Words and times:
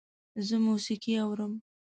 زه 0.47 0.55
موسیقي 0.65 1.13
اورم 1.23 1.53